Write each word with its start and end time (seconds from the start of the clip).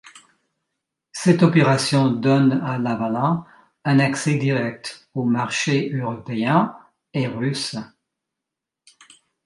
Cette 1.11 1.43
opération 1.43 2.09
donne 2.09 2.53
à 2.65 2.79
Lavalin 2.79 3.45
un 3.85 3.99
accès 3.99 4.33
direct 4.33 5.07
aux 5.13 5.25
marchés 5.25 5.91
européens 5.93 6.75
et 7.13 7.27
russes. 7.27 7.75